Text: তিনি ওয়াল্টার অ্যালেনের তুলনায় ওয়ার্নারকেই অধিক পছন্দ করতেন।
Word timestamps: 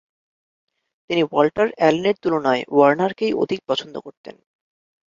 তিনি 1.09 1.21
ওয়াল্টার 1.25 1.67
অ্যালেনের 1.77 2.15
তুলনায় 2.23 2.63
ওয়ার্নারকেই 2.69 3.33
অধিক 3.33 3.59
পছন্দ 3.67 3.95
করতেন। 3.97 4.35